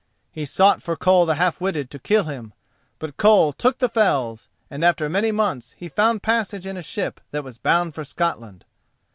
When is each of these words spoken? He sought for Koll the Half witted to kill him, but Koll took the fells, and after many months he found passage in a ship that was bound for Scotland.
He 0.31 0.45
sought 0.45 0.81
for 0.81 0.95
Koll 0.95 1.27
the 1.27 1.35
Half 1.35 1.61
witted 1.61 1.91
to 1.91 1.99
kill 1.99 2.23
him, 2.23 2.53
but 2.97 3.17
Koll 3.17 3.53
took 3.53 3.77
the 3.77 3.87
fells, 3.87 4.49
and 4.67 4.83
after 4.83 5.07
many 5.07 5.31
months 5.31 5.75
he 5.77 5.87
found 5.89 6.23
passage 6.23 6.65
in 6.65 6.75
a 6.75 6.81
ship 6.81 7.21
that 7.29 7.43
was 7.43 7.59
bound 7.59 7.93
for 7.93 8.03
Scotland. 8.03 8.65